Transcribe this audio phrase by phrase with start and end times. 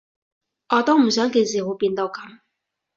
[0.69, 2.39] 我都唔想件事會變到噉